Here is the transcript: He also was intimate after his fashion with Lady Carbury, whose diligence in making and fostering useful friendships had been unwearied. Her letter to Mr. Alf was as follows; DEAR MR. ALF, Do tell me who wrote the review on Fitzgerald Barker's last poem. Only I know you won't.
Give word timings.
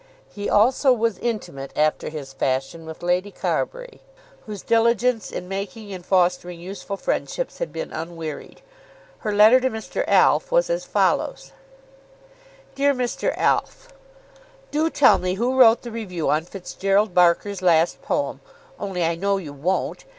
He 0.33 0.49
also 0.49 0.91
was 0.91 1.19
intimate 1.19 1.71
after 1.75 2.09
his 2.09 2.33
fashion 2.33 2.87
with 2.87 3.03
Lady 3.03 3.29
Carbury, 3.29 4.01
whose 4.47 4.63
diligence 4.63 5.29
in 5.29 5.47
making 5.47 5.93
and 5.93 6.03
fostering 6.03 6.59
useful 6.59 6.97
friendships 6.97 7.59
had 7.59 7.71
been 7.71 7.93
unwearied. 7.93 8.63
Her 9.19 9.31
letter 9.31 9.59
to 9.59 9.69
Mr. 9.69 10.03
Alf 10.07 10.51
was 10.51 10.71
as 10.71 10.85
follows; 10.85 11.51
DEAR 12.73 12.95
MR. 12.95 13.31
ALF, 13.37 13.89
Do 14.71 14.89
tell 14.89 15.19
me 15.19 15.35
who 15.35 15.55
wrote 15.55 15.83
the 15.83 15.91
review 15.91 16.31
on 16.31 16.45
Fitzgerald 16.45 17.13
Barker's 17.13 17.61
last 17.61 18.01
poem. 18.01 18.41
Only 18.79 19.03
I 19.05 19.13
know 19.13 19.37
you 19.37 19.53
won't. 19.53 20.05